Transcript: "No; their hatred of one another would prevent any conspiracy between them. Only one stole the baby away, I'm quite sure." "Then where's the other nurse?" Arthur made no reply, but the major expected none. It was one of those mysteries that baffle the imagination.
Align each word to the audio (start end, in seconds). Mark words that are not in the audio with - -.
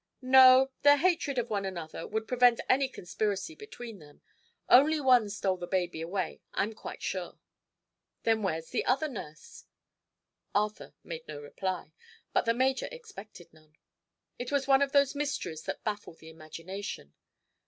"No; 0.23 0.71
their 0.81 0.97
hatred 0.97 1.37
of 1.37 1.51
one 1.51 1.63
another 1.63 2.07
would 2.07 2.27
prevent 2.27 2.59
any 2.67 2.89
conspiracy 2.89 3.53
between 3.53 3.99
them. 3.99 4.23
Only 4.67 4.99
one 4.99 5.29
stole 5.29 5.57
the 5.57 5.67
baby 5.67 6.01
away, 6.01 6.41
I'm 6.55 6.73
quite 6.73 7.03
sure." 7.03 7.37
"Then 8.23 8.41
where's 8.41 8.71
the 8.71 8.83
other 8.85 9.07
nurse?" 9.07 9.65
Arthur 10.55 10.95
made 11.03 11.27
no 11.27 11.39
reply, 11.39 11.93
but 12.33 12.45
the 12.45 12.53
major 12.55 12.89
expected 12.91 13.53
none. 13.53 13.75
It 14.39 14.51
was 14.51 14.67
one 14.67 14.81
of 14.81 14.91
those 14.91 15.13
mysteries 15.13 15.61
that 15.65 15.83
baffle 15.83 16.15
the 16.15 16.29
imagination. 16.29 17.13